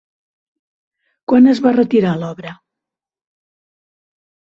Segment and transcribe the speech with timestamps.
[1.31, 2.55] Quan es va retirar l'obra?